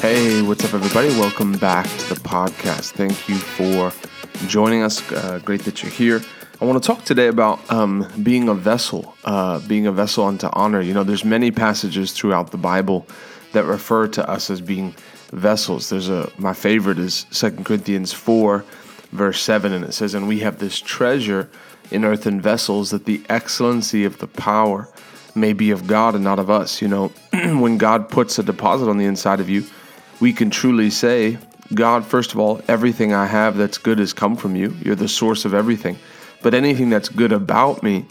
Hey, 0.00 0.42
what's 0.42 0.64
up, 0.64 0.74
everybody? 0.74 1.08
Welcome 1.08 1.54
back 1.54 1.84
to 1.84 2.14
the 2.14 2.20
podcast. 2.20 2.92
Thank 2.92 3.28
you 3.28 3.34
for 3.34 3.92
joining 4.46 4.84
us. 4.84 5.02
Uh, 5.10 5.40
great 5.44 5.62
that 5.62 5.82
you're 5.82 5.90
here. 5.90 6.22
I 6.60 6.64
want 6.66 6.80
to 6.80 6.86
talk 6.86 7.04
today 7.04 7.26
about 7.26 7.68
um, 7.68 8.06
being 8.22 8.48
a 8.48 8.54
vessel, 8.54 9.16
uh, 9.24 9.58
being 9.66 9.88
a 9.88 9.92
vessel 9.92 10.24
unto 10.24 10.48
honor. 10.52 10.80
You 10.80 10.94
know, 10.94 11.02
there's 11.02 11.24
many 11.24 11.50
passages 11.50 12.12
throughout 12.12 12.52
the 12.52 12.56
Bible 12.56 13.08
that 13.52 13.64
refer 13.64 14.06
to 14.06 14.30
us 14.30 14.50
as 14.50 14.60
being 14.60 14.94
vessels. 15.32 15.90
There's 15.90 16.08
a 16.08 16.30
my 16.38 16.52
favorite 16.54 17.00
is 17.00 17.26
Second 17.32 17.64
Corinthians 17.64 18.12
four, 18.12 18.64
verse 19.10 19.40
seven, 19.40 19.72
and 19.72 19.84
it 19.84 19.94
says, 19.94 20.14
"And 20.14 20.28
we 20.28 20.38
have 20.38 20.60
this 20.60 20.78
treasure 20.78 21.50
in 21.90 22.04
earthen 22.04 22.40
vessels, 22.40 22.90
that 22.90 23.04
the 23.04 23.20
excellency 23.28 24.04
of 24.04 24.18
the 24.18 24.28
power 24.28 24.88
may 25.34 25.52
be 25.52 25.72
of 25.72 25.88
God 25.88 26.14
and 26.14 26.22
not 26.22 26.38
of 26.38 26.50
us." 26.50 26.80
You 26.80 26.86
know, 26.86 27.08
when 27.32 27.78
God 27.78 28.08
puts 28.08 28.38
a 28.38 28.44
deposit 28.44 28.88
on 28.88 28.98
the 28.98 29.04
inside 29.04 29.40
of 29.40 29.48
you 29.48 29.64
we 30.20 30.32
can 30.32 30.50
truly 30.50 30.90
say, 30.90 31.38
God, 31.74 32.04
first 32.04 32.32
of 32.32 32.38
all, 32.38 32.60
everything 32.68 33.12
I 33.12 33.26
have 33.26 33.56
that's 33.56 33.78
good 33.78 33.98
has 33.98 34.12
come 34.12 34.36
from 34.36 34.56
you. 34.56 34.74
You're 34.82 34.94
the 34.94 35.08
source 35.08 35.44
of 35.44 35.54
everything. 35.54 35.98
But 36.42 36.54
anything 36.54 36.88
that's 36.90 37.08
good 37.08 37.32
about 37.32 37.82
me 37.82 38.06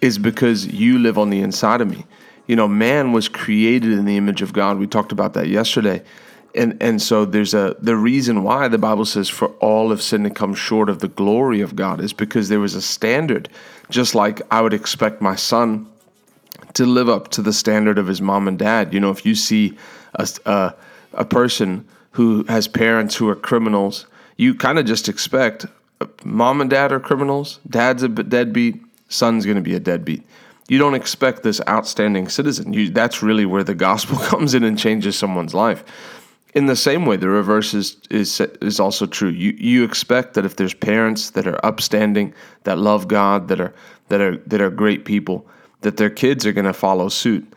is 0.00 0.18
because 0.18 0.66
you 0.66 0.98
live 0.98 1.18
on 1.18 1.30
the 1.30 1.40
inside 1.40 1.80
of 1.80 1.88
me. 1.88 2.04
You 2.46 2.56
know, 2.56 2.66
man 2.66 3.12
was 3.12 3.28
created 3.28 3.92
in 3.92 4.04
the 4.04 4.16
image 4.16 4.42
of 4.42 4.52
God. 4.52 4.78
We 4.78 4.86
talked 4.86 5.12
about 5.12 5.34
that 5.34 5.48
yesterday. 5.48 6.02
And 6.54 6.82
and 6.82 7.00
so 7.00 7.26
there's 7.26 7.52
a 7.52 7.76
the 7.78 7.94
reason 7.94 8.42
why 8.42 8.68
the 8.68 8.78
Bible 8.78 9.04
says 9.04 9.28
for 9.28 9.48
all 9.60 9.92
of 9.92 10.00
sin 10.00 10.24
to 10.24 10.30
come 10.30 10.54
short 10.54 10.88
of 10.88 11.00
the 11.00 11.08
glory 11.08 11.60
of 11.60 11.76
God 11.76 12.00
is 12.00 12.14
because 12.14 12.48
there 12.48 12.58
was 12.58 12.74
a 12.74 12.80
standard. 12.80 13.50
Just 13.90 14.14
like 14.14 14.40
I 14.50 14.62
would 14.62 14.72
expect 14.72 15.20
my 15.20 15.36
son 15.36 15.86
to 16.72 16.86
live 16.86 17.08
up 17.08 17.28
to 17.28 17.42
the 17.42 17.52
standard 17.52 17.98
of 17.98 18.06
his 18.06 18.22
mom 18.22 18.48
and 18.48 18.58
dad. 18.58 18.94
You 18.94 19.00
know, 19.00 19.10
if 19.10 19.26
you 19.26 19.34
see 19.34 19.76
a, 20.14 20.26
a 20.46 20.74
a 21.12 21.24
person 21.24 21.86
who 22.12 22.44
has 22.44 22.68
parents 22.68 23.16
who 23.16 23.28
are 23.28 23.36
criminals, 23.36 24.06
you 24.36 24.54
kind 24.54 24.78
of 24.78 24.86
just 24.86 25.08
expect 25.08 25.66
uh, 26.00 26.06
mom 26.24 26.60
and 26.60 26.70
dad 26.70 26.92
are 26.92 27.00
criminals, 27.00 27.60
dad's 27.68 28.02
a 28.02 28.08
deadbeat, 28.08 28.80
son's 29.08 29.44
going 29.44 29.56
to 29.56 29.62
be 29.62 29.74
a 29.74 29.80
deadbeat. 29.80 30.24
You 30.68 30.78
don't 30.78 30.94
expect 30.94 31.42
this 31.42 31.60
outstanding 31.68 32.28
citizen. 32.28 32.72
You, 32.72 32.90
that's 32.90 33.22
really 33.22 33.46
where 33.46 33.64
the 33.64 33.74
gospel 33.74 34.16
comes 34.32 34.54
in 34.54 34.64
and 34.64 34.78
changes 34.78 35.16
someone's 35.16 35.54
life. 35.54 35.84
In 36.54 36.66
the 36.66 36.76
same 36.76 37.06
way, 37.06 37.16
the 37.16 37.28
reverse 37.28 37.74
is, 37.74 37.96
is, 38.10 38.40
is 38.40 38.80
also 38.80 39.06
true. 39.06 39.28
You, 39.28 39.52
you 39.52 39.84
expect 39.84 40.34
that 40.34 40.44
if 40.44 40.56
there's 40.56 40.74
parents 40.74 41.30
that 41.30 41.46
are 41.46 41.64
upstanding, 41.64 42.34
that 42.64 42.78
love 42.78 43.06
God, 43.06 43.48
that 43.48 43.60
are, 43.60 43.74
that 44.08 44.20
are, 44.20 44.36
that 44.38 44.60
are 44.60 44.70
great 44.70 45.04
people, 45.04 45.46
that 45.82 45.98
their 45.98 46.10
kids 46.10 46.46
are 46.46 46.52
going 46.52 46.64
to 46.64 46.72
follow 46.72 47.08
suit 47.08 47.52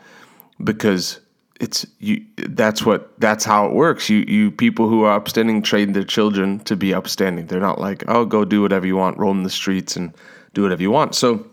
because 0.62 1.20
it's 1.62 1.86
you 2.00 2.26
that's 2.36 2.84
what 2.84 3.18
that's 3.20 3.44
how 3.44 3.66
it 3.66 3.72
works. 3.72 4.10
You 4.10 4.24
you 4.26 4.50
people 4.50 4.88
who 4.88 5.04
are 5.04 5.14
upstanding 5.14 5.62
train 5.62 5.92
their 5.92 6.02
children 6.02 6.58
to 6.64 6.74
be 6.76 6.92
upstanding. 6.92 7.46
They're 7.46 7.60
not 7.60 7.80
like 7.80 8.02
oh 8.08 8.24
go 8.26 8.44
do 8.44 8.60
whatever 8.60 8.84
you 8.84 8.96
want 8.96 9.16
roam 9.16 9.44
the 9.44 9.50
streets 9.50 9.96
and 9.96 10.12
do 10.54 10.62
whatever 10.62 10.82
you 10.82 10.90
want. 10.90 11.14
So 11.14 11.46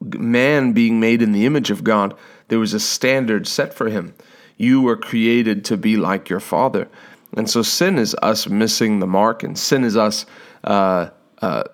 man 0.00 0.72
being 0.72 1.00
made 1.00 1.20
in 1.22 1.32
the 1.32 1.44
image 1.44 1.70
of 1.70 1.84
god 1.84 2.16
there 2.48 2.60
was 2.60 2.72
a 2.72 2.80
standard 2.80 3.48
set 3.48 3.74
for 3.74 3.88
him. 3.88 4.14
You 4.56 4.80
were 4.80 4.96
created 4.96 5.64
to 5.66 5.76
be 5.76 5.96
like 5.96 6.28
your 6.28 6.40
father. 6.40 6.88
And 7.36 7.50
so 7.50 7.62
sin 7.62 7.98
is 7.98 8.14
us 8.22 8.48
missing 8.48 9.00
the 9.00 9.06
mark 9.08 9.42
and 9.42 9.58
sin 9.58 9.82
is 9.82 9.96
us 9.96 10.24
uh, 10.62 11.10
uh, 11.42 11.64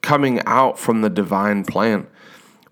coming 0.00 0.40
out 0.46 0.78
from 0.78 1.00
the 1.00 1.10
divine 1.10 1.64
plan. 1.64 2.06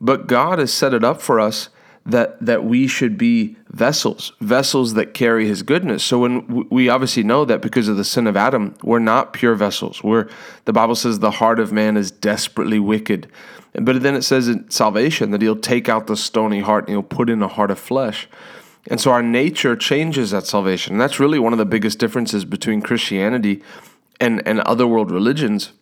But 0.01 0.29
god 0.29 0.61
has 0.61 0.73
set 0.73 0.95
it 0.95 1.03
up 1.03 1.21
for 1.21 1.41
us 1.41 1.69
that 2.07 2.39
that 2.45 2.65
we 2.65 2.87
should 2.87 3.17
be 3.17 3.57
vessels, 3.71 4.33
vessels 4.41 4.95
that 4.95 5.15
carry 5.15 5.47
His 5.47 5.63
goodness. 5.63 6.05
So 6.05 6.19
when 6.19 6.69
we 6.69 6.89
obviously 6.89 7.23
know 7.23 7.45
that 7.45 7.63
because 7.63 7.89
of 7.89 7.97
the 7.97 8.05
sin 8.05 8.27
of 8.27 8.37
Adam, 8.37 8.75
we're 8.83 8.99
not 8.99 9.33
pure 9.33 9.55
vessels. 9.55 10.03
We're 10.03 10.29
the 10.67 10.73
Bible 10.73 10.95
says 10.95 11.19
the 11.19 11.31
heart 11.31 11.59
of 11.59 11.73
man 11.73 11.97
is 11.97 12.11
desperately 12.11 12.79
wicked, 12.79 13.29
but 13.73 14.03
then 14.03 14.15
it 14.15 14.23
says 14.23 14.49
in 14.49 14.71
salvation 14.71 15.31
that 15.31 15.43
He'll 15.43 15.57
take 15.57 15.89
out 15.89 16.07
the 16.07 16.17
stony 16.17 16.61
heart 16.61 16.85
and 16.85 16.91
He'll 16.91 17.03
put 17.03 17.31
in 17.31 17.43
a 17.43 17.49
heart 17.49 17.71
of 17.71 17.79
flesh. 17.79 18.29
And 18.91 19.01
so 19.01 19.11
our 19.11 19.23
nature 19.23 19.77
changes 19.77 20.35
at 20.35 20.47
salvation. 20.47 20.93
And 20.95 21.01
that's 21.01 21.19
really 21.19 21.39
one 21.39 21.55
of 21.55 21.59
the 21.59 21.65
biggest 21.65 21.99
differences 21.99 22.45
between 22.45 22.83
Christianity 22.83 23.63
and, 24.21 24.47
and 24.47 24.61
other 24.61 24.87
world 24.87 25.11
religions 25.11 25.73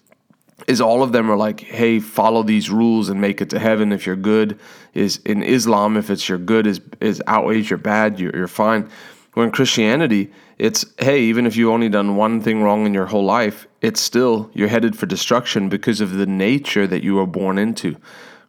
is 0.66 0.80
all 0.80 1.02
of 1.02 1.12
them 1.12 1.30
are 1.30 1.36
like, 1.36 1.60
hey, 1.60 1.98
follow 2.00 2.42
these 2.42 2.70
rules 2.70 3.08
and 3.08 3.20
make 3.20 3.40
it 3.40 3.50
to 3.50 3.58
heaven 3.58 3.92
if 3.92 4.06
you're 4.06 4.16
good. 4.16 4.58
Is 4.94 5.18
in 5.24 5.42
Islam, 5.42 5.96
if 5.96 6.10
it's 6.10 6.28
your 6.28 6.38
good 6.38 6.66
is 6.66 6.80
is 7.00 7.22
outweighs 7.26 7.70
your 7.70 7.78
bad, 7.78 8.20
you're, 8.20 8.34
you're 8.36 8.48
fine. 8.48 8.88
When 9.34 9.50
Christianity, 9.50 10.30
it's 10.58 10.84
hey, 10.98 11.22
even 11.22 11.46
if 11.46 11.56
you've 11.56 11.72
only 11.72 11.88
done 11.88 12.16
one 12.16 12.40
thing 12.40 12.62
wrong 12.62 12.86
in 12.86 12.94
your 12.94 13.06
whole 13.06 13.24
life, 13.24 13.66
it's 13.80 14.00
still 14.00 14.50
you're 14.52 14.68
headed 14.68 14.96
for 14.96 15.06
destruction 15.06 15.68
because 15.68 16.00
of 16.00 16.12
the 16.12 16.26
nature 16.26 16.86
that 16.86 17.02
you 17.02 17.14
were 17.14 17.26
born 17.26 17.58
into. 17.58 17.96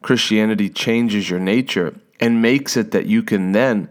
Christianity 0.01 0.69
changes 0.69 1.29
your 1.29 1.39
nature 1.39 1.95
and 2.19 2.41
makes 2.41 2.77
it 2.77 2.91
that 2.91 3.05
you 3.05 3.23
can 3.23 3.53
then, 3.53 3.89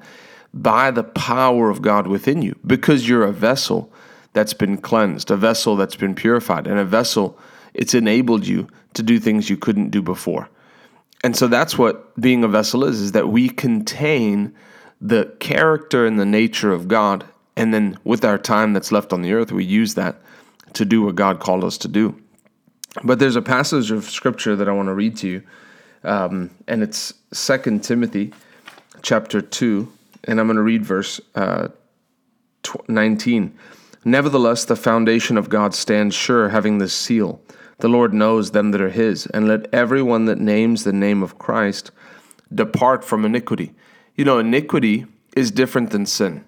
by 0.52 0.90
the 0.90 1.04
power 1.04 1.70
of 1.70 1.82
God 1.82 2.06
within 2.06 2.42
you, 2.42 2.58
because 2.66 3.08
you're 3.08 3.24
a 3.24 3.32
vessel 3.32 3.90
that's 4.34 4.54
been 4.54 4.76
cleansed, 4.76 5.30
a 5.30 5.36
vessel 5.36 5.76
that's 5.76 5.96
been 5.96 6.14
purified, 6.14 6.66
and 6.66 6.78
a 6.78 6.84
vessel 6.84 7.38
it's 7.74 7.94
enabled 7.94 8.46
you 8.46 8.68
to 8.94 9.02
do 9.02 9.18
things 9.18 9.48
you 9.48 9.56
couldn't 9.56 9.90
do 9.90 10.02
before. 10.02 10.48
And 11.24 11.36
so 11.36 11.46
that's 11.46 11.78
what 11.78 12.18
being 12.20 12.44
a 12.44 12.48
vessel 12.48 12.84
is, 12.84 13.00
is 13.00 13.12
that 13.12 13.28
we 13.28 13.48
contain 13.48 14.54
the 15.00 15.34
character 15.40 16.06
and 16.06 16.18
the 16.18 16.26
nature 16.26 16.72
of 16.72 16.88
God. 16.88 17.24
And 17.56 17.72
then 17.72 17.98
with 18.04 18.24
our 18.24 18.38
time 18.38 18.72
that's 18.72 18.92
left 18.92 19.12
on 19.12 19.22
the 19.22 19.32
earth, 19.32 19.52
we 19.52 19.64
use 19.64 19.94
that 19.94 20.16
to 20.74 20.84
do 20.84 21.02
what 21.02 21.14
God 21.14 21.40
called 21.40 21.64
us 21.64 21.78
to 21.78 21.88
do. 21.88 22.20
But 23.04 23.18
there's 23.18 23.36
a 23.36 23.42
passage 23.42 23.90
of 23.90 24.04
scripture 24.04 24.56
that 24.56 24.68
I 24.68 24.72
want 24.72 24.88
to 24.88 24.94
read 24.94 25.16
to 25.18 25.28
you. 25.28 25.42
Um, 26.04 26.50
and 26.66 26.82
it's 26.82 27.14
Second 27.32 27.84
Timothy 27.84 28.32
chapter 29.02 29.40
2. 29.40 29.90
And 30.24 30.40
I'm 30.40 30.46
going 30.46 30.56
to 30.56 30.62
read 30.62 30.84
verse 30.84 31.20
uh, 31.34 31.68
19. 32.88 33.56
Nevertheless, 34.04 34.64
the 34.64 34.76
foundation 34.76 35.38
of 35.38 35.48
God 35.48 35.74
stands 35.74 36.14
sure, 36.14 36.48
having 36.48 36.78
this 36.78 36.92
seal 36.92 37.40
the 37.82 37.88
Lord 37.88 38.14
knows 38.14 38.52
them 38.52 38.70
that 38.70 38.80
are 38.80 38.90
his, 38.90 39.26
and 39.26 39.48
let 39.48 39.66
everyone 39.74 40.26
that 40.26 40.38
names 40.38 40.84
the 40.84 40.92
name 40.92 41.20
of 41.20 41.36
Christ 41.36 41.90
depart 42.54 43.04
from 43.04 43.24
iniquity. 43.24 43.74
You 44.14 44.24
know, 44.24 44.38
iniquity 44.38 45.04
is 45.34 45.50
different 45.50 45.90
than 45.90 46.06
sin. 46.06 46.44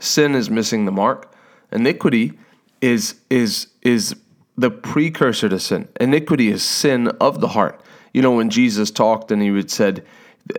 Sin 0.00 0.34
is 0.34 0.50
missing 0.50 0.86
the 0.86 0.90
mark. 0.90 1.32
Iniquity 1.70 2.32
is 2.80 3.14
is 3.30 3.68
is 3.82 4.16
the 4.58 4.72
precursor 4.72 5.48
to 5.48 5.60
sin. 5.60 5.86
Iniquity 6.00 6.48
is 6.48 6.64
sin 6.64 7.06
of 7.20 7.40
the 7.40 7.48
heart. 7.48 7.80
You 8.12 8.20
know, 8.20 8.32
when 8.32 8.50
Jesus 8.50 8.90
talked 8.90 9.30
and 9.30 9.40
he 9.40 9.52
would 9.52 9.70
said, 9.70 10.04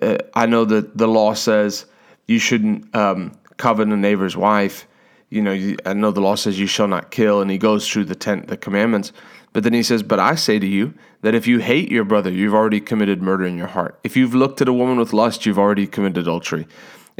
uh, 0.02 0.20
"I 0.34 0.46
know 0.46 0.64
that 0.64 0.98
the 0.98 1.10
law 1.10 1.34
says 1.34 1.86
you 2.28 2.40
shouldn't 2.40 2.96
um, 2.96 3.34
covet 3.58 3.90
a 3.90 3.98
neighbor's 3.98 4.38
wife." 4.38 4.88
You 5.30 5.42
know, 5.42 5.76
I 5.86 5.94
know 5.94 6.12
the 6.12 6.22
law 6.22 6.36
says 6.36 6.60
you 6.60 6.68
shall 6.68 6.88
not 6.88 7.12
kill, 7.12 7.42
and 7.42 7.50
he 7.50 7.58
goes 7.58 7.90
through 7.90 8.06
the 8.06 8.16
ten 8.16 8.46
the 8.48 8.58
commandments. 8.58 9.12
But 9.56 9.64
then 9.64 9.72
he 9.72 9.84
says, 9.84 10.04
But 10.04 10.20
I 10.20 10.36
say 10.36 10.60
to 10.60 10.68
you 10.68 10.94
that 11.22 11.34
if 11.34 11.48
you 11.48 11.60
hate 11.60 11.90
your 11.90 12.04
brother, 12.04 12.30
you've 12.30 12.54
already 12.54 12.82
committed 12.82 13.22
murder 13.22 13.46
in 13.46 13.58
your 13.58 13.68
heart. 13.68 13.98
If 14.04 14.18
you've 14.18 14.36
looked 14.36 14.60
at 14.60 14.68
a 14.68 14.74
woman 14.74 14.98
with 14.98 15.14
lust, 15.14 15.46
you've 15.46 15.58
already 15.58 15.88
committed 15.88 16.18
adultery. 16.18 16.68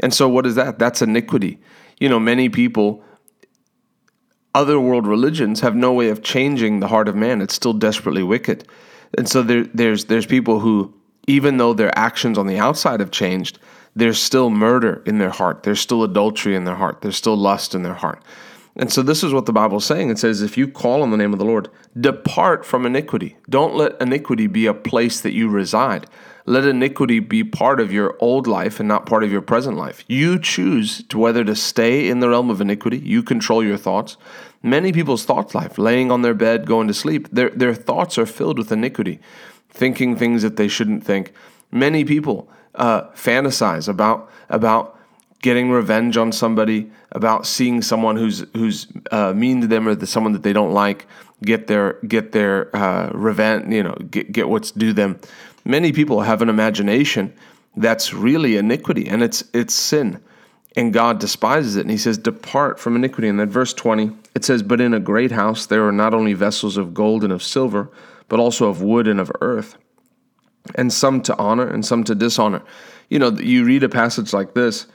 And 0.00 0.12
so, 0.12 0.28
what 0.28 0.44
is 0.44 0.54
that? 0.54 0.78
That's 0.78 1.00
iniquity. 1.00 1.58
You 1.98 2.10
know, 2.10 2.20
many 2.20 2.50
people, 2.50 3.02
other 4.54 4.78
world 4.78 5.06
religions, 5.06 5.60
have 5.60 5.74
no 5.74 5.94
way 5.94 6.10
of 6.10 6.22
changing 6.22 6.80
the 6.80 6.88
heart 6.88 7.08
of 7.08 7.16
man. 7.16 7.40
It's 7.40 7.54
still 7.54 7.72
desperately 7.72 8.22
wicked. 8.22 8.68
And 9.16 9.26
so, 9.26 9.42
there, 9.42 9.64
there's, 9.72 10.04
there's 10.04 10.26
people 10.26 10.60
who, 10.60 10.92
even 11.26 11.56
though 11.56 11.72
their 11.72 11.98
actions 11.98 12.36
on 12.36 12.46
the 12.46 12.58
outside 12.58 13.00
have 13.00 13.10
changed, 13.10 13.58
there's 13.96 14.22
still 14.22 14.50
murder 14.50 15.02
in 15.06 15.18
their 15.18 15.30
heart. 15.30 15.62
There's 15.62 15.80
still 15.80 16.04
adultery 16.04 16.54
in 16.54 16.64
their 16.64 16.76
heart. 16.76 17.00
There's 17.00 17.16
still 17.16 17.36
lust 17.36 17.74
in 17.74 17.82
their 17.82 17.94
heart. 17.94 18.22
And 18.76 18.92
so 18.92 19.02
this 19.02 19.24
is 19.24 19.32
what 19.32 19.46
the 19.46 19.54
Bible 19.54 19.78
is 19.78 19.86
saying. 19.86 20.10
It 20.10 20.18
says, 20.18 20.42
if 20.42 20.58
you 20.58 20.68
call 20.68 21.02
on 21.02 21.10
the 21.10 21.16
name 21.16 21.32
of 21.32 21.38
the 21.38 21.46
Lord, 21.46 21.70
depart 21.98 22.66
from 22.66 22.84
iniquity. 22.84 23.38
Don't 23.48 23.74
let 23.74 23.98
iniquity 24.00 24.48
be 24.48 24.66
a 24.66 24.74
place 24.74 25.22
that 25.22 25.32
you 25.32 25.48
reside. 25.48 26.06
Let 26.44 26.66
iniquity 26.66 27.20
be 27.20 27.42
part 27.42 27.80
of 27.80 27.90
your 27.90 28.16
old 28.20 28.46
life 28.46 28.78
and 28.78 28.86
not 28.86 29.06
part 29.06 29.24
of 29.24 29.32
your 29.32 29.40
present 29.40 29.78
life. 29.78 30.04
You 30.08 30.38
choose 30.38 31.02
to 31.04 31.18
whether 31.18 31.42
to 31.42 31.56
stay 31.56 32.06
in 32.08 32.20
the 32.20 32.28
realm 32.28 32.50
of 32.50 32.60
iniquity. 32.60 32.98
You 32.98 33.22
control 33.22 33.64
your 33.64 33.78
thoughts. 33.78 34.18
Many 34.62 34.92
people's 34.92 35.24
thought 35.24 35.54
life, 35.54 35.78
laying 35.78 36.12
on 36.12 36.20
their 36.20 36.34
bed, 36.34 36.66
going 36.66 36.86
to 36.86 36.94
sleep, 36.94 37.28
their, 37.32 37.48
their 37.50 37.74
thoughts 37.74 38.18
are 38.18 38.26
filled 38.26 38.58
with 38.58 38.70
iniquity, 38.70 39.20
thinking 39.70 40.16
things 40.16 40.42
that 40.42 40.56
they 40.56 40.68
shouldn't 40.68 41.02
think. 41.02 41.32
Many 41.72 42.04
people 42.04 42.48
uh, 42.76 43.08
fantasize 43.14 43.88
about 43.88 44.30
about 44.48 44.98
getting 45.42 45.70
revenge 45.70 46.16
on 46.16 46.32
somebody, 46.32 46.90
about 47.12 47.46
seeing 47.46 47.82
someone 47.82 48.16
who's 48.16 48.44
who's 48.54 48.86
uh, 49.10 49.32
mean 49.32 49.60
to 49.60 49.66
them 49.66 49.86
or 49.86 49.94
the, 49.94 50.06
someone 50.06 50.32
that 50.32 50.42
they 50.42 50.52
don't 50.52 50.72
like 50.72 51.06
get 51.42 51.66
their 51.66 51.94
get 52.08 52.32
their 52.32 52.74
uh, 52.74 53.10
revenge, 53.12 53.72
you 53.72 53.82
know, 53.82 53.94
get 54.10 54.32
get 54.32 54.48
what's 54.48 54.70
due 54.70 54.92
them. 54.92 55.18
Many 55.64 55.92
people 55.92 56.20
have 56.22 56.42
an 56.42 56.48
imagination 56.48 57.32
that's 57.76 58.14
really 58.14 58.56
iniquity 58.56 59.08
and 59.08 59.22
it's 59.22 59.44
it's 59.52 59.74
sin. 59.74 60.20
and 60.76 60.92
God 60.92 61.18
despises 61.18 61.76
it. 61.76 61.80
And 61.80 61.90
he 61.90 61.96
says, 61.96 62.18
Depart 62.18 62.78
from 62.78 62.96
iniquity. 62.96 63.28
And 63.28 63.40
then 63.40 63.48
verse 63.48 63.72
20, 63.72 64.10
it 64.34 64.44
says, 64.44 64.62
But 64.62 64.80
in 64.80 64.94
a 64.94 65.00
great 65.00 65.32
house 65.32 65.66
there 65.66 65.86
are 65.86 65.92
not 65.92 66.14
only 66.14 66.34
vessels 66.34 66.76
of 66.76 66.94
gold 66.94 67.24
and 67.24 67.32
of 67.32 67.42
silver, 67.42 67.90
but 68.28 68.38
also 68.40 68.68
of 68.68 68.82
wood 68.82 69.08
and 69.08 69.20
of 69.20 69.32
earth, 69.40 69.76
and 70.74 70.92
some 70.92 71.22
to 71.22 71.36
honor 71.36 71.68
and 71.68 71.84
some 71.84 72.04
to 72.04 72.14
dishonor. 72.14 72.62
You 73.08 73.18
know, 73.18 73.30
you 73.30 73.64
read 73.64 73.84
a 73.84 73.88
passage 73.88 74.32
like 74.32 74.54
this, 74.54 74.86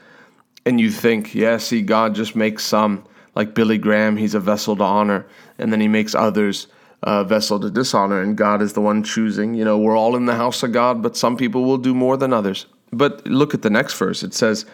and 0.64 0.80
you 0.80 0.90
think, 0.90 1.34
yeah, 1.34 1.56
see, 1.56 1.82
God 1.82 2.14
just 2.14 2.36
makes 2.36 2.64
some, 2.64 3.04
like 3.34 3.54
Billy 3.54 3.78
Graham, 3.78 4.16
he's 4.16 4.34
a 4.34 4.40
vessel 4.40 4.76
to 4.76 4.84
honor, 4.84 5.26
and 5.58 5.72
then 5.72 5.80
he 5.80 5.88
makes 5.88 6.14
others 6.14 6.68
a 7.02 7.24
vessel 7.24 7.58
to 7.60 7.70
dishonor, 7.70 8.20
and 8.20 8.36
God 8.36 8.62
is 8.62 8.74
the 8.74 8.80
one 8.80 9.02
choosing. 9.02 9.54
You 9.54 9.64
know, 9.64 9.78
we're 9.78 9.96
all 9.96 10.14
in 10.14 10.26
the 10.26 10.36
house 10.36 10.62
of 10.62 10.72
God, 10.72 11.02
but 11.02 11.16
some 11.16 11.36
people 11.36 11.64
will 11.64 11.78
do 11.78 11.94
more 11.94 12.16
than 12.16 12.32
others. 12.32 12.66
But 12.92 13.26
look 13.26 13.54
at 13.54 13.62
the 13.62 13.70
next 13.70 13.94
verse. 13.94 14.22
It 14.22 14.34
says, 14.34 14.66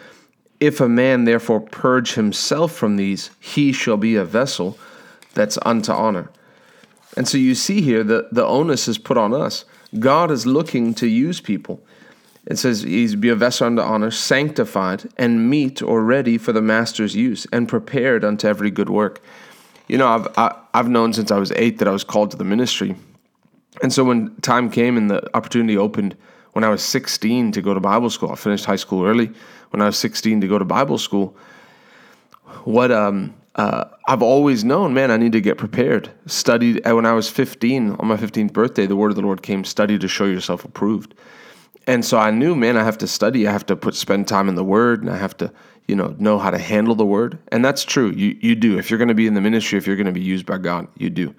If 0.59 0.79
a 0.79 0.89
man 0.89 1.23
therefore 1.23 1.61
purge 1.61 2.13
himself 2.13 2.71
from 2.71 2.97
these, 2.97 3.31
he 3.39 3.71
shall 3.71 3.97
be 3.97 4.15
a 4.15 4.25
vessel 4.25 4.77
that's 5.33 5.57
unto 5.63 5.91
honor. 5.91 6.29
And 7.17 7.27
so 7.27 7.37
you 7.37 7.55
see 7.55 7.81
here 7.81 8.03
that 8.03 8.33
the 8.33 8.45
onus 8.45 8.87
is 8.87 8.97
put 8.97 9.17
on 9.17 9.33
us. 9.33 9.65
God 9.97 10.29
is 10.29 10.45
looking 10.45 10.93
to 10.95 11.07
use 11.07 11.41
people. 11.41 11.81
It 12.45 12.57
says, 12.57 12.81
He's 12.81 13.15
be 13.15 13.29
a 13.29 13.35
vessel 13.35 13.67
unto 13.67 13.81
honor, 13.81 14.11
sanctified, 14.11 15.09
and 15.17 15.49
meet 15.49 15.81
or 15.81 16.03
ready 16.03 16.37
for 16.37 16.53
the 16.53 16.61
master's 16.61 17.15
use, 17.15 17.47
and 17.51 17.67
prepared 17.67 18.23
unto 18.23 18.47
every 18.47 18.71
good 18.71 18.89
work. 18.89 19.21
You 19.87 19.97
know, 19.97 20.07
I've 20.07 20.27
I, 20.37 20.43
have 20.43 20.57
i 20.73 20.77
have 20.77 20.89
known 20.89 21.13
since 21.13 21.31
I 21.31 21.39
was 21.39 21.51
eight 21.53 21.79
that 21.79 21.87
I 21.87 21.91
was 21.91 22.03
called 22.03 22.31
to 22.31 22.37
the 22.37 22.43
ministry, 22.43 22.95
and 23.81 23.91
so 23.91 24.03
when 24.03 24.35
time 24.41 24.69
came 24.69 24.97
and 24.97 25.09
the 25.09 25.35
opportunity 25.35 25.77
opened 25.77 26.15
when 26.53 26.63
I 26.63 26.69
was 26.69 26.83
16 26.83 27.51
to 27.53 27.61
go 27.61 27.73
to 27.73 27.79
Bible 27.79 28.09
school, 28.09 28.31
I 28.31 28.35
finished 28.35 28.65
high 28.65 28.75
school 28.75 29.05
early. 29.05 29.31
When 29.69 29.81
I 29.81 29.85
was 29.85 29.97
16 29.97 30.41
to 30.41 30.47
go 30.47 30.57
to 30.57 30.65
Bible 30.65 30.97
school, 30.97 31.35
what 32.63 32.91
um 32.91 33.33
uh, 33.55 33.85
I've 34.07 34.21
always 34.21 34.63
known, 34.63 34.93
man, 34.93 35.11
I 35.11 35.17
need 35.17 35.31
to 35.33 35.41
get 35.41 35.57
prepared. 35.57 36.09
Studied 36.27 36.85
when 36.85 37.05
I 37.05 37.13
was 37.13 37.29
15 37.29 37.93
on 37.99 38.07
my 38.07 38.15
15th 38.15 38.53
birthday, 38.53 38.85
the 38.85 38.95
word 38.95 39.09
of 39.09 39.15
the 39.15 39.21
Lord 39.21 39.41
came, 39.41 39.63
study 39.63 39.97
to 39.99 40.07
show 40.07 40.25
yourself 40.25 40.63
approved. 40.63 41.15
And 41.89 42.05
so 42.05 42.19
I 42.19 42.29
knew, 42.29 42.55
man, 42.55 42.77
I 42.77 42.83
have 42.83 42.99
to 42.99 43.07
study. 43.07 43.47
I 43.47 43.51
have 43.51 43.65
to 43.65 43.75
put 43.75 43.95
spend 43.95 44.27
time 44.27 44.47
in 44.47 44.53
the 44.53 44.63
Word, 44.63 45.01
and 45.01 45.09
I 45.09 45.17
have 45.17 45.35
to, 45.37 45.51
you 45.87 45.95
know, 45.95 46.15
know 46.19 46.37
how 46.37 46.51
to 46.51 46.59
handle 46.59 46.93
the 46.93 47.05
Word. 47.05 47.39
And 47.51 47.65
that's 47.65 47.83
true. 47.83 48.11
You 48.11 48.37
you 48.39 48.53
do. 48.53 48.77
If 48.77 48.91
you're 48.91 48.99
going 48.99 49.07
to 49.07 49.15
be 49.15 49.25
in 49.25 49.33
the 49.33 49.41
ministry, 49.41 49.79
if 49.79 49.87
you're 49.87 49.95
going 49.95 50.05
to 50.05 50.11
be 50.11 50.21
used 50.21 50.45
by 50.45 50.59
God, 50.59 50.87
you 50.99 51.09
do. 51.09 51.33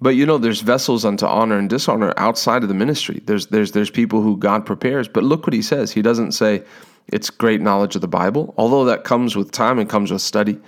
But 0.00 0.16
you 0.16 0.24
know, 0.24 0.38
there's 0.38 0.62
vessels 0.62 1.04
unto 1.04 1.26
honor 1.26 1.58
and 1.58 1.68
dishonor 1.68 2.14
outside 2.16 2.62
of 2.62 2.70
the 2.70 2.74
ministry. 2.74 3.20
There's 3.26 3.48
there's 3.48 3.72
there's 3.72 3.90
people 3.90 4.22
who 4.22 4.38
God 4.38 4.64
prepares. 4.64 5.06
But 5.06 5.22
look 5.22 5.46
what 5.46 5.52
He 5.52 5.60
says. 5.60 5.92
He 5.92 6.00
doesn't 6.00 6.32
say 6.32 6.62
it's 7.08 7.28
great 7.28 7.60
knowledge 7.60 7.94
of 7.94 8.00
the 8.00 8.08
Bible, 8.08 8.54
although 8.56 8.86
that 8.86 9.04
comes 9.04 9.36
with 9.36 9.52
time 9.52 9.78
and 9.78 9.90
comes 9.90 10.10
with 10.10 10.22
study. 10.22 10.58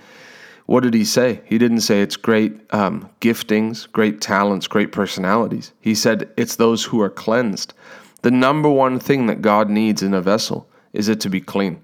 What 0.67 0.83
did 0.83 0.93
he 0.93 1.05
say? 1.05 1.41
He 1.45 1.57
didn't 1.57 1.81
say 1.81 2.01
it's 2.01 2.17
great 2.17 2.53
um, 2.73 3.09
giftings, 3.21 3.89
great 3.91 4.19
talents, 4.19 4.67
great 4.67 4.91
personalities. 4.91 5.71
He 5.79 5.95
said 5.95 6.29
it's 6.37 6.57
those 6.57 6.83
who 6.83 7.01
are 7.01 7.09
cleansed. 7.09 7.73
The 8.21 8.31
number 8.31 8.69
one 8.69 8.99
thing 8.99 9.27
that 9.27 9.41
God 9.41 9.69
needs 9.69 10.03
in 10.03 10.13
a 10.13 10.21
vessel 10.21 10.69
is 10.91 11.07
it 11.07 11.21
to 11.21 11.29
be 11.29 11.39
clean. 11.39 11.81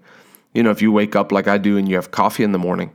You 0.54 0.64
know, 0.64 0.70
if 0.70 0.82
you 0.82 0.92
wake 0.92 1.16
up 1.16 1.32
like 1.32 1.48
I 1.48 1.58
do 1.58 1.78
and 1.78 1.88
you 1.88 1.96
have 1.96 2.12
coffee 2.12 2.44
in 2.44 2.52
the 2.52 2.60
morning, 2.60 2.92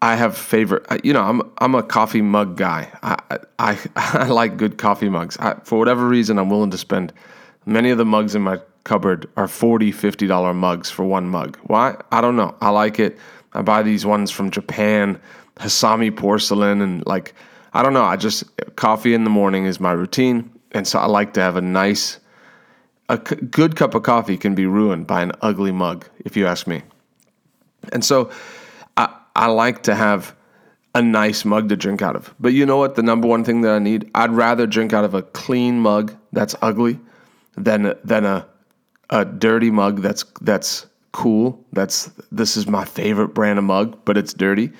I 0.00 0.16
have 0.16 0.34
favorite. 0.36 0.86
You 1.04 1.12
know, 1.12 1.22
I'm 1.22 1.42
I'm 1.58 1.74
a 1.74 1.82
coffee 1.82 2.22
mug 2.22 2.56
guy. 2.56 2.90
I 3.02 3.38
I, 3.58 3.78
I 3.96 4.28
like 4.28 4.56
good 4.56 4.78
coffee 4.78 5.10
mugs. 5.10 5.36
I, 5.38 5.56
for 5.62 5.78
whatever 5.78 6.08
reason, 6.08 6.38
I'm 6.38 6.48
willing 6.48 6.70
to 6.70 6.78
spend. 6.78 7.12
Many 7.66 7.90
of 7.90 7.98
the 7.98 8.06
mugs 8.06 8.34
in 8.34 8.40
my 8.40 8.60
cupboard 8.84 9.28
are 9.36 9.46
40 9.46 9.92
50 9.92 10.26
dollar 10.26 10.54
mugs 10.54 10.90
for 10.90 11.04
one 11.04 11.28
mug. 11.28 11.58
Why? 11.64 11.96
I 12.10 12.22
don't 12.22 12.36
know. 12.36 12.56
I 12.62 12.70
like 12.70 12.98
it. 12.98 13.18
I 13.52 13.62
buy 13.62 13.82
these 13.82 14.06
ones 14.06 14.30
from 14.30 14.50
Japan, 14.50 15.20
Hasami 15.56 16.16
porcelain, 16.16 16.80
and 16.80 17.04
like 17.06 17.34
I 17.72 17.82
don't 17.82 17.92
know. 17.92 18.04
I 18.04 18.16
just 18.16 18.44
coffee 18.76 19.14
in 19.14 19.24
the 19.24 19.30
morning 19.30 19.64
is 19.66 19.80
my 19.80 19.92
routine 19.92 20.50
and 20.72 20.86
so 20.86 20.98
I 20.98 21.06
like 21.06 21.34
to 21.34 21.40
have 21.40 21.56
a 21.56 21.60
nice, 21.60 22.18
a 23.08 23.20
c- 23.26 23.36
good 23.36 23.76
cup 23.76 23.94
of 23.94 24.02
coffee 24.02 24.36
can 24.36 24.54
be 24.54 24.66
ruined 24.66 25.06
by 25.06 25.22
an 25.22 25.32
ugly 25.42 25.72
mug, 25.72 26.08
if 26.24 26.36
you 26.36 26.46
ask 26.46 26.66
me. 26.66 26.82
And 27.92 28.04
so 28.04 28.30
I, 28.96 29.14
I 29.34 29.46
like 29.46 29.82
to 29.84 29.94
have 29.94 30.34
a 30.94 31.02
nice 31.02 31.44
mug 31.44 31.68
to 31.70 31.76
drink 31.76 32.02
out 32.02 32.16
of. 32.16 32.34
But 32.38 32.52
you 32.52 32.66
know 32.66 32.76
what? 32.76 32.94
The 32.94 33.02
number 33.02 33.26
one 33.26 33.44
thing 33.44 33.62
that 33.62 33.72
I 33.72 33.78
need, 33.78 34.10
I'd 34.14 34.30
rather 34.30 34.66
drink 34.66 34.92
out 34.92 35.04
of 35.04 35.14
a 35.14 35.22
clean 35.22 35.80
mug 35.80 36.14
that's 36.32 36.54
ugly 36.62 36.98
than 37.56 37.94
than 38.04 38.24
a 38.24 38.46
a 39.10 39.24
dirty 39.24 39.70
mug 39.70 40.02
that's 40.02 40.24
that's 40.40 40.86
cool. 41.12 41.64
That's 41.72 42.10
this 42.30 42.56
is 42.56 42.66
my 42.66 42.84
favorite 42.84 43.28
brand 43.28 43.58
of 43.58 43.64
mug, 43.64 43.98
but 44.04 44.16
it's 44.16 44.34
dirty. 44.34 44.72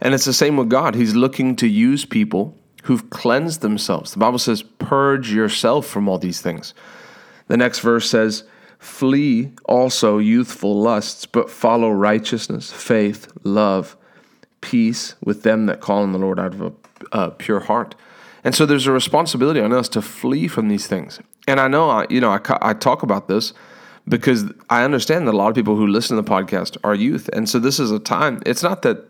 And 0.00 0.14
it's 0.14 0.24
the 0.24 0.32
same 0.32 0.56
with 0.56 0.68
God. 0.68 0.94
He's 0.94 1.14
looking 1.14 1.56
to 1.56 1.66
use 1.66 2.04
people 2.04 2.56
who've 2.84 3.10
cleansed 3.10 3.60
themselves. 3.60 4.12
The 4.12 4.18
Bible 4.18 4.38
says, 4.38 4.62
Purge 4.62 5.32
yourself 5.32 5.86
from 5.86 6.08
all 6.08 6.18
these 6.18 6.40
things. 6.40 6.72
The 7.48 7.56
next 7.56 7.80
verse 7.80 8.08
says, 8.08 8.44
Flee 8.78 9.52
also 9.64 10.18
youthful 10.18 10.80
lusts, 10.80 11.26
but 11.26 11.50
follow 11.50 11.90
righteousness, 11.90 12.72
faith, 12.72 13.30
love, 13.42 13.96
peace 14.60 15.16
with 15.24 15.42
them 15.42 15.66
that 15.66 15.80
call 15.80 16.02
on 16.02 16.12
the 16.12 16.18
Lord 16.18 16.38
out 16.38 16.54
of 16.54 16.60
a, 16.62 16.72
a 17.12 17.30
pure 17.32 17.60
heart. 17.60 17.94
And 18.44 18.54
so 18.54 18.64
there's 18.64 18.86
a 18.86 18.92
responsibility 18.92 19.60
on 19.60 19.72
us 19.72 19.88
to 19.90 20.02
flee 20.02 20.46
from 20.46 20.68
these 20.68 20.86
things. 20.86 21.20
And 21.48 21.58
I 21.58 21.66
know, 21.66 21.90
I, 21.90 22.06
you 22.08 22.20
know, 22.20 22.30
I, 22.30 22.40
I 22.62 22.72
talk 22.72 23.02
about 23.02 23.26
this 23.26 23.52
because 24.08 24.44
I 24.70 24.84
understand 24.84 25.26
that 25.28 25.34
a 25.34 25.36
lot 25.36 25.48
of 25.48 25.54
people 25.54 25.76
who 25.76 25.86
listen 25.86 26.16
to 26.16 26.22
the 26.22 26.28
podcast 26.28 26.76
are 26.84 26.94
youth. 26.94 27.28
And 27.32 27.48
so 27.48 27.58
this 27.58 27.78
is 27.78 27.90
a 27.90 27.98
time, 27.98 28.42
it's 28.46 28.62
not 28.62 28.82
that 28.82 29.04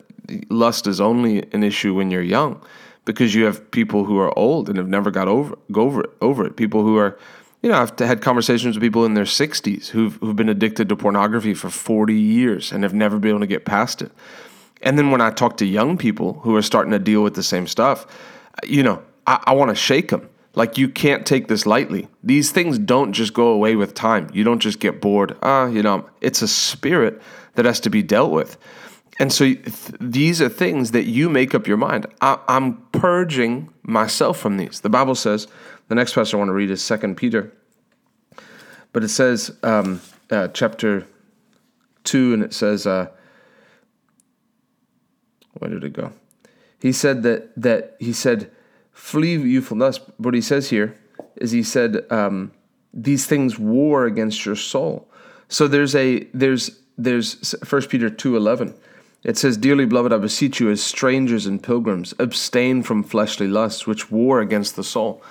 lust 0.51 0.87
is 0.87 1.01
only 1.01 1.51
an 1.53 1.63
issue 1.63 1.95
when 1.95 2.11
you're 2.11 2.23
young 2.23 2.61
because 3.05 3.35
you 3.35 3.45
have 3.45 3.71
people 3.71 4.05
who 4.05 4.19
are 4.19 4.37
old 4.39 4.69
and 4.69 4.77
have 4.77 4.89
never 4.89 5.11
got 5.11 5.29
over 5.29 5.57
go 5.73 5.83
over 5.83 6.03
it, 6.03 6.11
over 6.21 6.45
it. 6.45 6.57
People 6.57 6.83
who 6.83 6.99
are, 6.99 7.19
you 7.63 7.71
know, 7.71 7.79
I've 7.79 7.99
had 7.99 8.21
conversations 8.21 8.77
with 8.77 8.83
people 8.83 9.05
in 9.05 9.15
their 9.15 9.25
60s 9.25 9.89
who've 9.89 10.17
who've 10.17 10.37
been 10.37 10.49
addicted 10.49 10.89
to 10.89 10.97
pornography 10.97 11.55
for 11.55 11.71
40 11.71 12.15
years 12.15 12.73
and 12.73 12.83
have 12.83 12.95
never 12.95 13.19
been 13.19 13.31
able 13.31 13.41
to 13.41 13.47
get 13.47 13.65
past 13.65 14.03
it. 14.03 14.13
And 14.83 14.99
then 14.99 15.11
when 15.11 15.21
I 15.21 15.31
talk 15.31 15.57
to 15.57 15.67
young 15.67 15.97
people 15.97 16.35
who 16.41 16.55
are 16.55 16.63
starting 16.63 16.93
to 16.93 16.99
deal 16.99 17.23
with 17.23 17.35
the 17.35 17.43
same 17.43 17.67
stuff, 17.67 18.07
you 18.65 18.83
know, 18.83 19.03
I, 19.27 19.43
I 19.47 19.53
want 19.55 19.71
to 19.71 19.75
shake 19.75 20.09
them. 20.09 20.29
Like 20.59 20.77
you 20.77 20.89
can't 20.89 21.25
take 21.25 21.47
this 21.47 21.67
lightly. 21.67 22.09
These 22.25 22.51
things 22.51 22.81
don't 22.81 23.13
just 23.13 23.33
go 23.33 23.47
away 23.47 23.77
with 23.77 23.95
time. 23.95 24.29
You 24.33 24.43
don't 24.43 24.59
just 24.59 24.81
get 24.81 25.01
bored. 25.01 25.37
Ah, 25.41 25.67
you 25.67 25.85
know, 25.85 26.11
it's 26.21 26.43
a 26.43 26.49
spirit 26.49 27.23
that 27.55 27.65
has 27.65 27.79
to 27.79 27.91
be 27.91 28.03
dealt 28.03 28.33
with. 28.33 28.59
And 29.21 29.33
so 29.33 29.45
th- 29.45 29.69
these 30.01 30.43
are 30.43 30.49
things 30.49 30.91
that 30.91 31.05
you 31.05 31.29
make 31.31 31.55
up 31.55 31.69
your 31.69 31.77
mind. 31.77 32.09
I- 32.21 32.41
am 32.49 32.79
purging 32.91 33.73
myself 33.85 34.37
from 34.37 34.57
these. 34.57 34.81
The 34.81 34.89
Bible 34.89 35.15
says, 35.15 35.47
the 35.87 35.95
next 35.95 36.15
passage 36.15 36.35
I 36.35 36.39
want 36.39 36.49
to 36.49 36.55
read 36.55 36.73
is 36.73 36.83
Second 36.83 37.17
Peter. 37.17 37.53
But 38.93 39.05
it 39.05 39.11
says, 39.11 39.57
um, 39.63 40.01
uh, 40.29 40.49
chapter 40.49 41.07
2, 42.03 42.35
and 42.35 42.43
it 42.43 42.53
says, 42.53 42.85
uh, 42.85 43.07
where 45.53 45.71
did 45.71 45.85
it 45.85 45.93
go? 45.93 46.11
He 46.81 46.91
said 46.91 47.23
that, 47.23 47.53
that 47.57 47.95
he 48.01 48.13
said, 48.13 48.51
flee 48.99 49.37
youthfulness. 49.37 50.01
What 50.17 50.35
he 50.35 50.41
says 50.43 50.71
here 50.71 50.95
is 51.37 51.53
he 51.53 51.63
said, 51.63 52.05
um, 52.11 52.51
these 52.93 53.27
things 53.27 53.59
war 53.59 54.07
against 54.07 54.45
your 54.45 54.57
soul. 54.57 55.09
So 55.49 55.69
there's 55.69 55.95
a, 55.95 56.25
there's, 56.35 56.81
there's 56.99 57.55
First 57.65 57.91
Peter 57.91 58.11
two 58.11 58.37
eleven. 58.37 58.75
it 59.23 59.37
says, 59.37 59.57
Dearly 59.57 59.87
beloved, 59.87 60.13
I 60.13 60.19
beseech 60.19 60.61
you, 60.61 60.71
as 60.71 60.83
strangers 60.83 61.47
and 61.47 61.63
pilgrims, 61.63 62.15
abstain 62.19 62.83
from 62.83 63.03
fleshly 63.03 63.47
lusts 63.47 63.87
which 63.87 64.11
war 64.11 64.41
against 64.41 64.75
the 64.77 64.85
soul. 64.85 65.23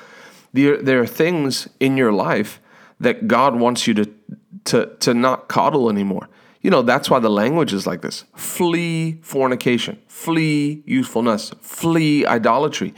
There, 0.53 0.81
there 0.81 1.01
are 1.01 1.07
things 1.07 1.67
in 1.79 1.97
your 1.97 2.11
life 2.11 2.59
that 2.99 3.27
God 3.27 3.59
wants 3.59 3.85
you 3.87 3.93
to, 3.95 4.05
to, 4.65 4.95
to 4.99 5.13
not 5.13 5.47
coddle 5.47 5.89
anymore. 5.89 6.29
You 6.61 6.71
know, 6.71 6.81
that's 6.81 7.09
why 7.09 7.19
the 7.19 7.29
language 7.29 7.73
is 7.73 7.85
like 7.85 8.01
this 8.01 8.25
flee 8.35 9.19
fornication, 9.21 9.99
flee 10.07 10.83
youthfulness, 10.85 11.51
flee 11.61 12.25
idolatry. 12.25 12.93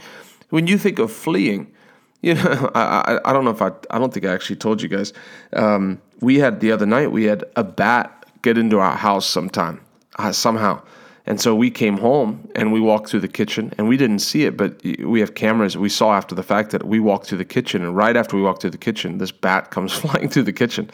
When 0.50 0.66
you 0.66 0.78
think 0.78 0.98
of 0.98 1.10
fleeing, 1.10 1.72
you 2.22 2.34
know, 2.34 2.70
I, 2.74 2.82
I, 2.82 3.30
I 3.30 3.32
don't 3.32 3.44
know 3.44 3.50
if 3.50 3.62
I, 3.62 3.70
I 3.90 3.98
don't 3.98 4.12
think 4.12 4.26
I 4.26 4.34
actually 4.34 4.56
told 4.56 4.82
you 4.82 4.88
guys. 4.88 5.14
Um, 5.54 6.02
we 6.20 6.38
had 6.38 6.60
the 6.60 6.70
other 6.70 6.84
night, 6.84 7.10
we 7.10 7.24
had 7.24 7.44
a 7.56 7.64
bat 7.64 8.26
get 8.42 8.58
into 8.58 8.78
our 8.78 8.94
house 8.94 9.24
sometime 9.26 9.80
uh, 10.20 10.32
somehow. 10.32 10.82
And 11.26 11.40
so 11.40 11.54
we 11.54 11.70
came 11.70 11.98
home 11.98 12.48
and 12.54 12.72
we 12.72 12.80
walked 12.80 13.10
through 13.10 13.20
the 13.20 13.28
kitchen 13.28 13.72
and 13.78 13.88
we 13.88 13.96
didn't 13.96 14.20
see 14.20 14.44
it, 14.44 14.56
but 14.56 14.82
we 15.04 15.20
have 15.20 15.34
cameras. 15.34 15.76
We 15.76 15.88
saw 15.88 16.14
after 16.14 16.34
the 16.34 16.42
fact 16.42 16.70
that 16.70 16.84
we 16.84 16.98
walked 16.98 17.26
through 17.26 17.38
the 17.38 17.44
kitchen, 17.44 17.82
and 17.82 17.96
right 17.96 18.16
after 18.16 18.36
we 18.36 18.42
walked 18.42 18.62
through 18.62 18.70
the 18.70 18.78
kitchen, 18.78 19.18
this 19.18 19.30
bat 19.30 19.70
comes 19.70 19.92
flying 20.00 20.28
through 20.28 20.44
the 20.44 20.52
kitchen. 20.52 20.90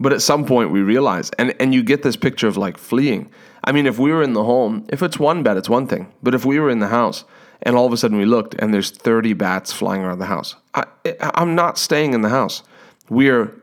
But 0.00 0.12
at 0.12 0.22
some 0.22 0.44
point, 0.46 0.70
we 0.70 0.80
realize, 0.80 1.30
and, 1.38 1.54
and 1.60 1.72
you 1.72 1.82
get 1.82 2.02
this 2.02 2.16
picture 2.16 2.48
of 2.48 2.56
like 2.56 2.76
fleeing. 2.76 3.30
I 3.62 3.72
mean, 3.72 3.86
if 3.86 3.98
we 3.98 4.10
were 4.10 4.22
in 4.22 4.32
the 4.32 4.42
home, 4.42 4.84
if 4.88 5.02
it's 5.02 5.18
one 5.18 5.42
bat, 5.44 5.56
it's 5.56 5.68
one 5.68 5.86
thing. 5.86 6.12
But 6.22 6.34
if 6.34 6.44
we 6.44 6.58
were 6.58 6.70
in 6.70 6.80
the 6.80 6.88
house 6.88 7.24
and 7.62 7.76
all 7.76 7.86
of 7.86 7.92
a 7.92 7.96
sudden 7.96 8.18
we 8.18 8.24
looked 8.24 8.54
and 8.54 8.72
there's 8.72 8.90
30 8.90 9.32
bats 9.34 9.72
flying 9.72 10.02
around 10.02 10.18
the 10.18 10.26
house, 10.26 10.56
I, 10.74 10.84
I'm 11.20 11.54
not 11.54 11.78
staying 11.78 12.14
in 12.14 12.22
the 12.22 12.28
house. 12.28 12.62
We're 13.08 13.54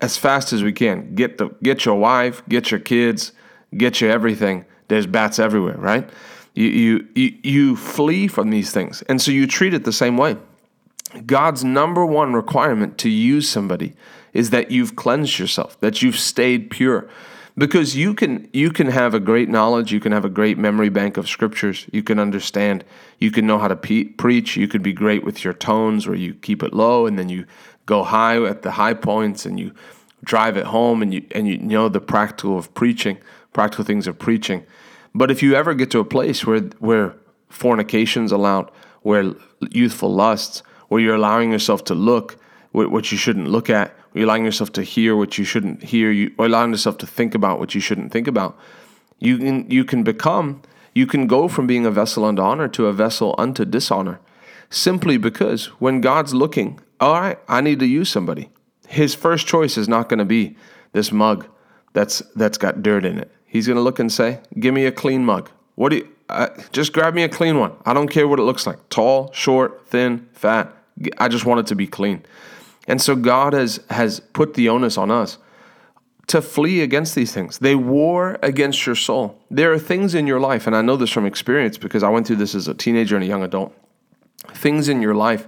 as 0.00 0.16
fast 0.16 0.52
as 0.52 0.62
we 0.62 0.72
can. 0.72 1.14
Get 1.14 1.38
the 1.38 1.50
get 1.62 1.84
your 1.84 1.96
wife, 1.96 2.42
get 2.48 2.70
your 2.70 2.80
kids, 2.80 3.32
get 3.76 4.00
your 4.00 4.10
everything, 4.10 4.64
there's 4.88 5.06
bats 5.06 5.38
everywhere, 5.38 5.76
right? 5.76 6.08
You, 6.54 6.68
you, 6.68 7.08
you, 7.14 7.38
you 7.42 7.76
flee 7.76 8.28
from 8.28 8.50
these 8.50 8.70
things. 8.70 9.02
And 9.02 9.20
so 9.20 9.30
you 9.30 9.46
treat 9.46 9.74
it 9.74 9.84
the 9.84 9.92
same 9.92 10.16
way. 10.16 10.36
God's 11.24 11.64
number 11.64 12.04
one 12.04 12.32
requirement 12.32 12.98
to 12.98 13.10
use 13.10 13.48
somebody 13.48 13.94
is 14.32 14.50
that 14.50 14.70
you've 14.70 14.96
cleansed 14.96 15.38
yourself, 15.38 15.78
that 15.80 16.02
you've 16.02 16.18
stayed 16.18 16.70
pure. 16.70 17.08
Because 17.58 17.96
you 17.96 18.12
can 18.12 18.48
you 18.52 18.70
can 18.70 18.88
have 18.88 19.14
a 19.14 19.20
great 19.20 19.48
knowledge, 19.48 19.90
you 19.90 20.00
can 20.00 20.12
have 20.12 20.26
a 20.26 20.30
great 20.30 20.58
memory 20.58 20.90
bank 20.90 21.16
of 21.16 21.26
scriptures, 21.26 21.86
you 21.90 22.02
can 22.02 22.18
understand, 22.18 22.84
you 23.18 23.30
can 23.30 23.46
know 23.46 23.58
how 23.58 23.68
to 23.68 23.76
pe- 23.76 24.04
preach, 24.04 24.56
you 24.56 24.68
could 24.68 24.82
be 24.82 24.92
great 24.92 25.24
with 25.24 25.42
your 25.42 25.54
tones 25.54 26.06
where 26.06 26.16
you 26.16 26.34
keep 26.34 26.62
it 26.62 26.74
low 26.74 27.06
and 27.06 27.18
then 27.18 27.30
you 27.30 27.46
go 27.86 28.04
high 28.04 28.42
at 28.44 28.60
the 28.60 28.72
high 28.72 28.92
points 28.92 29.46
and 29.46 29.58
you 29.58 29.72
drive 30.22 30.58
it 30.58 30.66
home 30.66 31.00
and 31.00 31.14
you 31.14 31.24
and 31.30 31.48
you 31.48 31.56
know 31.56 31.88
the 31.88 32.00
practical 32.00 32.58
of 32.58 32.74
preaching, 32.74 33.16
practical 33.54 33.86
things 33.86 34.06
of 34.06 34.18
preaching. 34.18 34.62
But 35.14 35.30
if 35.30 35.42
you 35.42 35.54
ever 35.54 35.72
get 35.72 35.90
to 35.92 36.00
a 36.00 36.04
place 36.04 36.46
where 36.46 36.60
where 36.78 37.14
fornication's 37.48 38.32
allowed, 38.32 38.70
where 39.00 39.32
youthful 39.70 40.12
lusts, 40.12 40.62
where 40.88 41.00
you're 41.00 41.14
allowing 41.14 41.52
yourself 41.52 41.84
to 41.84 41.94
look 41.94 42.36
what 42.72 43.10
you 43.10 43.16
shouldn't 43.16 43.48
look 43.48 43.70
at, 43.70 43.96
you're 44.16 44.26
allowing 44.26 44.44
yourself 44.44 44.72
to 44.72 44.82
hear 44.82 45.14
what 45.14 45.38
you 45.38 45.44
shouldn't 45.44 45.82
hear, 45.82 46.10
you 46.10 46.32
allowing 46.38 46.70
yourself 46.70 46.98
to 46.98 47.06
think 47.06 47.34
about 47.34 47.58
what 47.58 47.74
you 47.74 47.80
shouldn't 47.80 48.12
think 48.12 48.26
about, 48.26 48.58
you 49.18 49.38
can 49.38 49.70
you 49.70 49.84
can 49.84 50.02
become 50.02 50.62
you 50.94 51.06
can 51.06 51.26
go 51.26 51.48
from 51.48 51.66
being 51.66 51.84
a 51.84 51.90
vessel 51.90 52.24
unto 52.24 52.40
honor 52.40 52.68
to 52.68 52.86
a 52.86 52.92
vessel 52.92 53.34
unto 53.36 53.64
dishonor, 53.64 54.18
simply 54.70 55.18
because 55.18 55.66
when 55.80 56.00
God's 56.00 56.32
looking, 56.32 56.80
all 57.00 57.20
right, 57.20 57.38
I 57.48 57.60
need 57.60 57.78
to 57.80 57.86
use 57.86 58.08
somebody. 58.08 58.50
His 58.88 59.14
first 59.14 59.46
choice 59.46 59.76
is 59.76 59.88
not 59.88 60.08
going 60.08 60.20
to 60.20 60.24
be 60.24 60.56
this 60.92 61.12
mug 61.12 61.46
that's 61.92 62.20
that's 62.34 62.56
got 62.58 62.82
dirt 62.82 63.04
in 63.04 63.18
it. 63.18 63.30
He's 63.44 63.66
going 63.66 63.76
to 63.76 63.82
look 63.82 63.98
and 63.98 64.10
say, 64.10 64.40
"Give 64.58 64.72
me 64.72 64.86
a 64.86 64.92
clean 64.92 65.24
mug." 65.24 65.50
What 65.74 65.90
do 65.90 65.96
you? 65.96 66.08
Uh, 66.28 66.48
just 66.72 66.92
grab 66.92 67.14
me 67.14 67.22
a 67.22 67.28
clean 67.28 67.58
one. 67.58 67.72
I 67.84 67.92
don't 67.92 68.08
care 68.08 68.26
what 68.26 68.38
it 68.38 68.42
looks 68.42 68.66
like. 68.66 68.78
Tall, 68.88 69.30
short, 69.32 69.86
thin, 69.88 70.28
fat. 70.32 70.74
I 71.18 71.28
just 71.28 71.44
want 71.44 71.60
it 71.60 71.66
to 71.66 71.76
be 71.76 71.86
clean. 71.86 72.24
And 72.86 73.00
so 73.00 73.16
God 73.16 73.52
has 73.52 73.80
has 73.90 74.20
put 74.20 74.54
the 74.54 74.68
onus 74.68 74.96
on 74.96 75.10
us 75.10 75.38
to 76.28 76.42
flee 76.42 76.80
against 76.80 77.14
these 77.14 77.32
things. 77.32 77.58
They 77.58 77.74
war 77.74 78.38
against 78.42 78.84
your 78.84 78.96
soul. 78.96 79.40
There 79.50 79.72
are 79.72 79.78
things 79.78 80.14
in 80.14 80.26
your 80.26 80.40
life, 80.40 80.66
and 80.66 80.74
I 80.74 80.82
know 80.82 80.96
this 80.96 81.10
from 81.10 81.26
experience 81.26 81.78
because 81.78 82.02
I 82.02 82.08
went 82.08 82.26
through 82.26 82.36
this 82.36 82.54
as 82.54 82.68
a 82.68 82.74
teenager 82.74 83.16
and 83.16 83.24
a 83.24 83.28
young 83.28 83.42
adult. 83.42 83.74
Things 84.48 84.88
in 84.88 85.02
your 85.02 85.14
life 85.14 85.46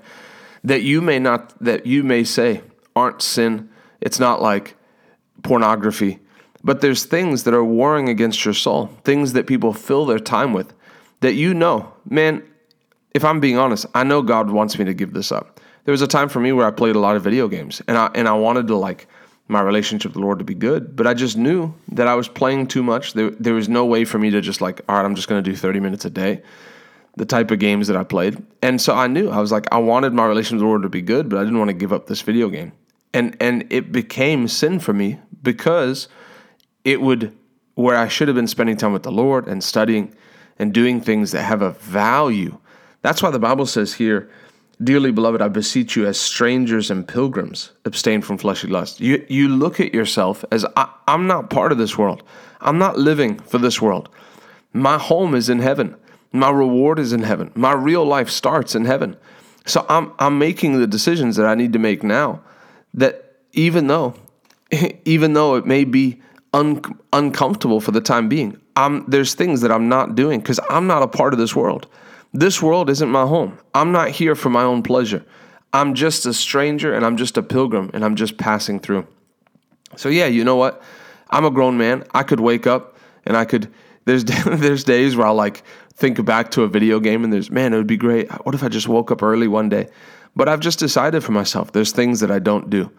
that 0.65 0.83
you 0.83 1.01
may 1.01 1.19
not 1.19 1.59
that 1.63 1.87
you 1.87 2.03
may 2.03 2.25
say 2.25 2.63
aren't 2.95 3.23
sin. 3.23 3.69
It's 4.01 4.21
not 4.21 4.41
like 4.41 4.77
pornography, 5.43 6.19
but 6.63 6.81
there's 6.81 7.05
things 7.05 7.45
that 7.45 7.55
are 7.55 7.65
warring 7.65 8.09
against 8.09 8.45
your 8.45 8.55
soul, 8.55 8.87
things 9.05 9.33
that 9.33 9.47
people 9.47 9.73
fill 9.73 10.07
their 10.07 10.19
time 10.19 10.53
with 10.53 10.75
that 11.21 11.35
you 11.35 11.55
know, 11.55 11.93
man, 12.09 12.43
if 13.15 13.25
I'm 13.25 13.41
being 13.41 13.59
honest, 13.59 13.87
I 13.95 14.05
know 14.05 14.23
God 14.23 14.51
wants 14.51 14.79
me 14.79 14.85
to 14.85 14.95
give 14.95 15.13
this 15.13 15.33
up. 15.33 15.58
There 15.89 15.93
was 15.95 16.03
a 16.03 16.07
time 16.07 16.29
for 16.29 16.39
me 16.39 16.53
where 16.53 16.67
I 16.67 16.71
played 16.71 16.97
a 16.97 16.99
lot 16.99 17.17
of 17.17 17.25
video 17.25 17.49
games 17.49 17.81
and 17.89 17.97
I 17.97 18.11
and 18.15 18.29
I 18.29 18.35
wanted 18.35 18.67
to 18.67 18.77
like 18.77 19.07
my 19.49 19.63
relationship 19.63 20.11
with 20.11 20.17
the 20.17 20.21
Lord 20.21 20.39
to 20.39 20.45
be 20.45 20.53
good, 20.53 20.95
but 20.95 21.07
I 21.07 21.15
just 21.15 21.39
knew 21.39 21.73
that 21.93 22.07
I 22.07 22.15
was 22.15 22.29
playing 22.29 22.67
too 22.67 22.83
much. 22.83 23.15
There 23.15 23.31
there 23.31 23.55
was 23.55 23.71
no 23.71 23.87
way 23.87 24.05
for 24.05 24.19
me 24.19 24.29
to 24.29 24.43
just 24.43 24.61
like, 24.61 24.83
all 24.87 24.97
right, 24.97 25.05
I'm 25.07 25.15
just 25.15 25.29
going 25.29 25.43
to 25.43 25.51
do 25.51 25.57
30 25.57 25.81
minutes 25.81 26.05
a 26.05 26.11
day. 26.11 26.43
The 27.17 27.25
type 27.25 27.51
of 27.51 27.59
games 27.59 27.89
that 27.89 27.97
I 27.97 28.05
played. 28.05 28.37
And 28.61 28.79
so 28.83 28.95
I 28.95 29.07
knew 29.07 29.31
I 29.31 29.41
was 29.41 29.51
like 29.51 29.67
I 29.73 29.79
wanted 29.79 30.13
my 30.13 30.27
relationship 30.27 30.57
with 30.57 30.65
the 30.65 30.67
Lord 30.67 30.83
to 30.83 30.91
be 30.91 31.01
good, 31.01 31.31
but 31.31 31.39
I 31.39 31.43
didn't 31.43 31.59
want 31.59 31.71
to 31.71 31.75
give 31.75 31.95
up 31.95 32.07
this 32.07 32.21
video 32.21 32.51
game. 32.51 32.73
And 33.15 33.35
and 33.41 33.65
it 33.71 33.91
became 33.91 34.47
sin 34.47 34.81
for 34.81 34.93
me 34.93 35.19
because 35.43 36.07
it 36.85 37.01
would 37.01 37.35
where 37.77 37.97
I 37.97 38.09
should 38.09 38.29
have 38.29 38.35
been 38.35 38.47
spending 38.47 38.77
time 38.77 38.93
with 38.93 39.05
the 39.05 39.11
Lord 39.11 39.49
and 39.49 39.65
studying 39.65 40.15
and 40.59 40.75
doing 40.75 41.01
things 41.01 41.33
that 41.33 41.45
have 41.45 41.63
a 41.63 41.71
value. 41.71 42.59
That's 43.01 43.23
why 43.23 43.31
the 43.31 43.39
Bible 43.39 43.65
says 43.65 43.95
here, 43.95 44.29
Dearly 44.83 45.11
beloved, 45.11 45.43
I 45.43 45.49
beseech 45.49 45.97
you, 45.97 46.07
as 46.07 46.21
strangers 46.21 46.91
and 46.91 47.07
pilgrims, 47.07 47.73
abstain 47.85 48.23
from 48.23 48.39
fleshly 48.39 48.71
lust. 48.71 49.01
You, 49.01 49.25
you 49.29 49.49
look 49.49 49.81
at 49.81 49.93
yourself 49.93 50.45
as 50.53 50.65
I, 50.77 50.89
I'm 51.09 51.27
not 51.27 51.51
part 51.51 51.73
of 51.73 51.79
this 51.79 51.99
world. 51.99 52.23
I'm 52.61 52.79
not 52.79 52.97
living 52.97 53.41
for 53.41 53.59
this 53.59 53.83
world. 53.83 54.09
My 54.73 54.97
home 54.97 55.35
is 55.35 55.49
in 55.49 55.59
heaven. 55.59 55.97
My 56.31 56.51
reward 56.51 57.01
is 57.01 57.13
in 57.13 57.23
heaven. 57.23 57.51
My 57.57 57.73
real 57.73 58.05
life 58.05 58.31
starts 58.31 58.77
in 58.77 58.85
heaven. 58.85 59.17
So 59.67 59.85
I'm, 59.89 60.13
I'm 60.21 60.39
making 60.39 60.79
the 60.79 60.87
decisions 60.87 61.37
that 61.37 61.47
I 61.47 61.57
need 61.57 61.73
to 61.73 61.79
make 61.81 62.05
now 62.05 62.41
that 62.95 63.37
even 63.53 63.89
though, 63.89 64.15
even 65.05 65.33
though 65.33 65.57
it 65.57 65.67
may 65.67 65.85
be 65.85 66.21
un, 66.53 66.83
uncomfortable 67.13 67.81
for 67.81 67.91
the 67.91 68.01
time 68.01 68.29
being, 68.29 68.61
I'm, 68.77 69.05
there's 69.09 69.35
things 69.35 69.61
that 69.63 69.73
I'm 69.73 69.89
not 69.89 70.15
doing 70.15 70.39
because 70.39 70.61
I'm 70.71 70.87
not 70.87 71.03
a 71.03 71.09
part 71.09 71.33
of 71.33 71.41
this 71.41 71.57
world. 71.57 71.89
This 72.33 72.63
world 72.63 72.91
isn't 72.91 73.09
my 73.09 73.27
home. 73.27 73.59
I'm 73.75 73.93
not 73.93 74.11
here 74.11 74.35
for 74.35 74.51
my 74.51 74.63
own 74.63 74.83
pleasure. 74.83 75.25
I'm 75.73 75.95
just 75.95 76.27
a 76.27 76.35
stranger 76.35 76.93
and 76.93 77.05
I'm 77.05 77.17
just 77.17 77.37
a 77.37 77.43
pilgrim 77.43 77.91
and 77.95 78.05
I'm 78.05 78.17
just 78.17 78.39
passing 78.39 78.81
through. 78.81 79.07
So 79.97 80.09
yeah, 80.09 80.27
you 80.27 80.45
know 80.45 80.57
what? 80.57 80.83
I'm 81.31 81.45
a 81.45 81.51
grown 81.51 81.79
man. 81.79 82.05
I 82.13 82.23
could 82.23 82.41
wake 82.41 82.67
up 82.67 82.97
and 83.25 83.37
I 83.37 83.45
could 83.45 83.73
there's 84.05 84.25
there's 84.47 84.85
days 84.85 85.17
where 85.17 85.27
I 85.27 85.31
like 85.31 85.63
think 85.95 86.25
back 86.25 86.51
to 86.53 86.63
a 86.63 86.69
video 86.69 87.01
game 87.01 87.25
and 87.25 87.33
there's 87.33 87.51
man, 87.51 87.73
it 87.73 87.77
would 87.77 87.87
be 87.87 87.97
great. 87.97 88.31
What 88.45 88.55
if 88.55 88.63
I 88.63 88.69
just 88.69 88.89
woke 88.89 89.11
up 89.11 89.23
early 89.23 89.49
one 89.49 89.69
day? 89.69 89.89
But 90.37 90.49
I've 90.49 90.61
just 90.61 90.79
decided 90.79 91.25
for 91.25 91.33
myself 91.33 91.73
there's 91.73 91.93
things 91.93 92.21
that 92.21 92.31
I 92.31 92.39
don't 92.39 92.71
do. 92.71 92.91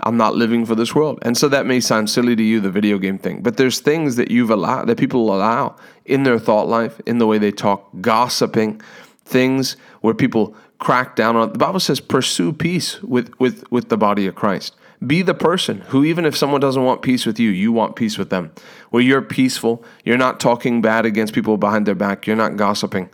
I'm 0.00 0.16
not 0.16 0.36
living 0.36 0.64
for 0.64 0.74
this 0.74 0.94
world. 0.94 1.18
And 1.22 1.36
so 1.36 1.48
that 1.48 1.66
may 1.66 1.80
sound 1.80 2.08
silly 2.08 2.36
to 2.36 2.42
you, 2.42 2.60
the 2.60 2.70
video 2.70 2.98
game 2.98 3.18
thing, 3.18 3.42
but 3.42 3.56
there's 3.56 3.80
things 3.80 4.16
that 4.16 4.30
you've 4.30 4.50
allowed, 4.50 4.86
that 4.86 4.98
people 4.98 5.34
allow 5.34 5.76
in 6.04 6.22
their 6.22 6.38
thought 6.38 6.68
life, 6.68 7.00
in 7.06 7.18
the 7.18 7.26
way 7.26 7.38
they 7.38 7.50
talk, 7.50 7.88
gossiping, 8.00 8.80
things 9.24 9.76
where 10.00 10.14
people 10.14 10.54
crack 10.78 11.16
down 11.16 11.34
on. 11.34 11.52
The 11.52 11.58
Bible 11.58 11.80
says, 11.80 12.00
pursue 12.00 12.52
peace 12.52 13.02
with, 13.02 13.38
with, 13.40 13.70
with 13.72 13.88
the 13.88 13.96
body 13.96 14.26
of 14.26 14.36
Christ. 14.36 14.76
Be 15.04 15.22
the 15.22 15.34
person 15.34 15.82
who, 15.88 16.04
even 16.04 16.24
if 16.24 16.36
someone 16.36 16.60
doesn't 16.60 16.84
want 16.84 17.02
peace 17.02 17.26
with 17.26 17.38
you, 17.38 17.50
you 17.50 17.72
want 17.72 17.96
peace 17.96 18.18
with 18.18 18.30
them. 18.30 18.52
Where 18.90 19.02
you're 19.02 19.22
peaceful, 19.22 19.84
you're 20.04 20.16
not 20.16 20.40
talking 20.40 20.80
bad 20.80 21.06
against 21.06 21.34
people 21.34 21.56
behind 21.56 21.86
their 21.86 21.94
back, 21.94 22.26
you're 22.26 22.36
not 22.36 22.56
gossiping. 22.56 23.10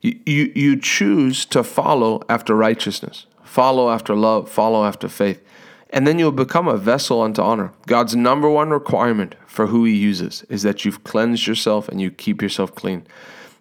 You, 0.00 0.18
you, 0.24 0.52
you 0.54 0.80
choose 0.80 1.44
to 1.46 1.64
follow 1.64 2.22
after 2.28 2.54
righteousness, 2.54 3.26
follow 3.42 3.90
after 3.90 4.14
love, 4.14 4.50
follow 4.50 4.84
after 4.84 5.08
faith 5.08 5.42
and 5.90 6.06
then 6.06 6.18
you'll 6.18 6.32
become 6.32 6.68
a 6.68 6.76
vessel 6.76 7.22
unto 7.22 7.42
honor. 7.42 7.72
God's 7.86 8.14
number 8.14 8.48
one 8.50 8.70
requirement 8.70 9.34
for 9.46 9.66
who 9.66 9.84
He 9.84 9.96
uses 9.96 10.44
is 10.48 10.62
that 10.62 10.84
you've 10.84 11.04
cleansed 11.04 11.46
yourself 11.46 11.88
and 11.88 12.00
you 12.00 12.10
keep 12.10 12.42
yourself 12.42 12.74
clean. 12.74 13.06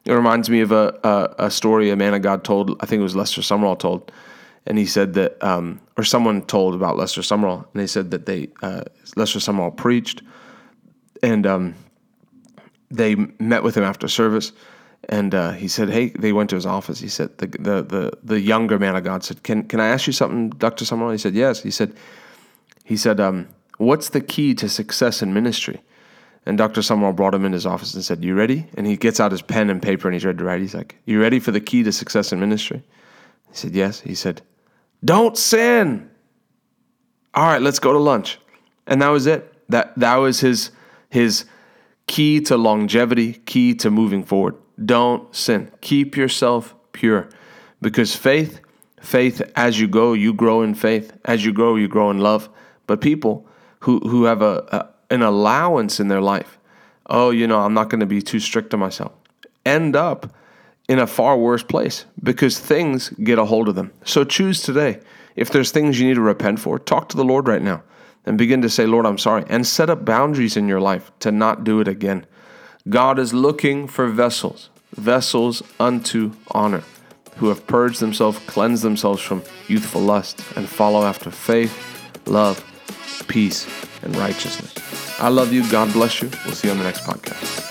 It 0.06 0.14
reminds 0.14 0.50
me 0.50 0.62
of 0.62 0.72
a, 0.72 0.98
a, 1.04 1.46
a 1.46 1.52
story 1.52 1.90
a 1.90 1.96
man 1.96 2.14
of 2.14 2.22
God 2.22 2.44
told, 2.44 2.78
I 2.82 2.86
think 2.86 3.00
it 3.00 3.04
was 3.04 3.16
Lester 3.16 3.42
Sumrall 3.42 3.78
told, 3.78 4.12
and 4.66 4.78
he 4.78 4.86
said 4.86 5.14
that, 5.14 5.42
um, 5.44 5.80
or 5.98 6.04
someone 6.04 6.42
told 6.44 6.76
about 6.76 6.98
Lester 6.98 7.22
Sumrall, 7.22 7.66
and 7.74 7.82
they 7.82 7.88
said 7.88 8.12
that 8.12 8.26
they, 8.26 8.50
uh, 8.62 8.84
Lester 9.16 9.40
Sumrall 9.40 9.76
preached, 9.76 10.22
and 11.24 11.46
um, 11.46 11.76
they 12.90 13.16
met 13.16 13.64
with 13.64 13.76
him 13.76 13.84
after 13.84 14.08
service, 14.08 14.52
and 15.10 15.34
uh, 15.34 15.52
he 15.52 15.68
said, 15.68 15.90
"Hey," 15.90 16.10
they 16.10 16.34
went 16.34 16.50
to 16.50 16.56
his 16.56 16.66
office. 16.66 17.00
He 17.00 17.08
said, 17.08 17.38
"the 17.38 17.48
the 17.48 17.84
the, 17.84 18.12
the 18.24 18.40
younger 18.40 18.78
man 18.78 18.96
of 18.96 19.04
God 19.04 19.24
said, 19.24 19.44
can 19.44 19.64
can 19.64 19.80
I 19.80 19.88
ask 19.88 20.08
you 20.08 20.14
something, 20.14 20.50
Doctor 20.50 20.86
Sumrall?" 20.86 21.12
He 21.12 21.18
said, 21.18 21.34
"Yes." 21.34 21.64
He 21.64 21.72
said, 21.72 21.96
"He 22.84 22.98
said, 22.98 23.20
um, 23.20 23.48
what's 23.78 24.10
the 24.10 24.22
key 24.22 24.54
to 24.56 24.68
success 24.68 25.22
in 25.22 25.34
ministry?" 25.34 25.82
And 26.46 26.58
Dr. 26.58 26.80
Sumrall 26.80 27.14
brought 27.16 27.34
him 27.34 27.44
in 27.44 27.52
his 27.52 27.66
office 27.66 27.94
and 27.94 28.04
said, 28.04 28.24
"You 28.24 28.36
ready?" 28.36 28.68
And 28.76 28.86
he 28.86 28.98
gets 28.98 29.20
out 29.20 29.32
his 29.32 29.42
pen 29.42 29.70
and 29.70 29.82
paper 29.82 30.08
and 30.08 30.16
he's 30.16 30.26
ready 30.26 30.38
to 30.40 30.44
write. 30.44 30.62
He's 30.62 30.76
like, 30.76 30.98
"You 31.06 31.22
ready 31.22 31.40
for 31.40 31.52
the 31.52 31.62
key 31.62 31.84
to 31.84 31.92
success 31.92 32.34
in 32.34 32.40
ministry?" 32.40 32.84
He 33.50 33.56
said, 33.56 33.76
"Yes." 33.76 34.02
He 34.02 34.16
said, 34.16 34.42
"Don't 35.06 35.38
sin." 35.38 36.10
All 37.34 37.46
right, 37.46 37.62
let's 37.62 37.80
go 37.80 37.94
to 37.94 38.00
lunch. 38.00 38.40
And 38.88 39.02
that 39.02 39.10
was 39.10 39.28
it. 39.28 39.54
That 39.70 39.98
that 39.98 40.16
was 40.16 40.42
his 40.42 40.72
his 41.10 41.46
key 42.08 42.42
to 42.42 42.58
longevity, 42.58 43.34
key 43.34 43.74
to 43.76 43.90
moving 43.90 44.24
forward 44.24 44.56
don't 44.84 45.34
sin. 45.36 45.72
Keep 45.82 46.16
yourself 46.18 46.76
pure 46.92 47.30
because 47.82 48.16
faith, 48.16 48.60
faith, 49.02 49.42
as 49.56 49.80
you 49.80 49.88
go, 49.88 50.14
you 50.14 50.34
grow 50.34 50.62
in 50.62 50.76
faith. 50.76 51.14
As 51.26 51.46
you 51.46 51.54
grow, 51.54 51.76
you 51.76 51.88
grow 51.88 52.10
in 52.12 52.20
love. 52.20 52.50
But 52.86 53.02
people 53.02 53.48
who, 53.82 54.00
who 54.00 54.26
have 54.26 54.42
a, 54.42 54.66
a 54.72 54.90
an 55.10 55.22
allowance 55.22 56.00
in 56.00 56.08
their 56.08 56.22
life, 56.22 56.58
oh, 57.08 57.30
you 57.30 57.48
know, 57.48 57.60
I'm 57.60 57.74
not 57.74 57.90
going 57.90 58.02
to 58.02 58.06
be 58.06 58.22
too 58.22 58.40
strict 58.40 58.74
on 58.74 58.80
myself, 58.80 59.14
end 59.66 59.96
up 59.96 60.36
in 60.88 61.00
a 61.00 61.08
far 61.08 61.38
worse 61.38 61.64
place 61.64 62.06
because 62.24 62.60
things 62.60 63.10
get 63.10 63.40
a 63.40 63.46
hold 63.46 63.68
of 63.68 63.76
them. 63.76 63.92
So 64.04 64.24
choose 64.24 64.62
today. 64.62 65.00
If 65.36 65.52
there's 65.52 65.72
things 65.72 66.00
you 66.00 66.08
need 66.08 66.16
to 66.16 66.22
repent 66.22 66.60
for, 66.60 66.80
talk 66.80 67.10
to 67.10 67.18
the 67.18 67.26
Lord 67.26 67.48
right 67.48 67.62
now 67.62 67.84
and 68.26 68.38
begin 68.38 68.62
to 68.62 68.70
say, 68.70 68.86
Lord, 68.86 69.06
I'm 69.06 69.18
sorry, 69.18 69.46
and 69.48 69.66
set 69.66 69.90
up 69.90 70.04
boundaries 70.04 70.58
in 70.58 70.68
your 70.68 70.82
life 70.82 71.12
to 71.20 71.32
not 71.32 71.64
do 71.64 71.80
it 71.80 71.88
again. 71.88 72.26
God 72.90 73.20
is 73.20 73.34
looking 73.34 73.88
for 73.88 74.08
vessels, 74.08 74.70
vessels 74.96 75.62
unto 75.80 76.32
honor, 76.52 76.84
who 77.38 77.50
have 77.50 77.68
purged 77.68 78.00
themselves, 78.00 78.40
cleansed 78.48 78.84
themselves 78.84 79.22
from 79.22 79.44
youthful 79.68 80.02
lust, 80.02 80.42
and 80.56 80.70
follow 80.70 81.04
after 81.04 81.30
faith, 81.30 81.76
love, 82.28 82.64
peace, 83.28 83.68
and 84.04 84.16
righteousness. 84.16 84.74
I 85.20 85.30
love 85.30 85.52
you. 85.52 85.70
God 85.70 85.92
bless 85.92 86.22
you. 86.22 86.30
We'll 86.46 86.54
see 86.54 86.68
you 86.68 86.72
on 86.72 86.78
the 86.78 86.86
next 86.86 87.02
podcast. 87.02 87.67